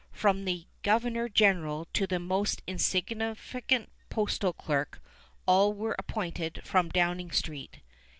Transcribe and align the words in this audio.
From 0.11 0.45
the 0.45 0.65
governor 0.81 1.29
general 1.29 1.85
to 1.93 2.07
the 2.07 2.17
most 2.17 2.63
insignificant 2.65 3.91
postal 4.09 4.51
clerk, 4.51 4.99
all 5.45 5.73
were 5.73 5.95
appointed 5.99 6.59
from 6.63 6.89
Downing 6.89 7.29
Street. 7.29 7.81